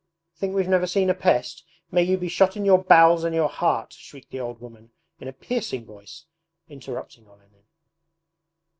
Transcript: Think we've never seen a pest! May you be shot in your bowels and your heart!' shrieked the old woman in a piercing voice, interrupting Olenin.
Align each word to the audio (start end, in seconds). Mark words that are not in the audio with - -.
Think 0.35 0.55
we've 0.55 0.67
never 0.67 0.87
seen 0.87 1.11
a 1.11 1.13
pest! 1.13 1.63
May 1.91 2.01
you 2.01 2.17
be 2.17 2.27
shot 2.27 2.57
in 2.57 2.65
your 2.65 2.79
bowels 2.83 3.23
and 3.23 3.35
your 3.35 3.47
heart!' 3.49 3.93
shrieked 3.93 4.31
the 4.31 4.39
old 4.39 4.59
woman 4.59 4.89
in 5.19 5.27
a 5.27 5.31
piercing 5.31 5.85
voice, 5.85 6.25
interrupting 6.67 7.27
Olenin. 7.27 7.65